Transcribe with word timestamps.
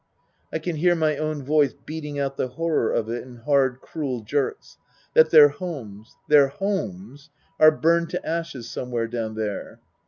(I 0.51 0.57
can 0.57 0.77
hear 0.77 0.95
my 0.95 1.15
own 1.17 1.43
voice 1.43 1.75
beating 1.85 2.17
out 2.17 2.35
the 2.35 2.47
horror 2.47 2.91
of 2.91 3.07
it 3.07 3.21
in 3.21 3.35
hard, 3.35 3.81
cruel 3.81 4.21
jerks.)" 4.23 4.79
That 5.13 5.29
their 5.29 5.49
homes 5.49 6.17
their 6.27 6.47
homes 6.47 7.29
are 7.59 7.69
burned 7.69 8.09
to 8.09 8.25
ashes 8.27 8.67
somewhere 8.67 9.07
down 9.07 9.35
there 9.35 9.79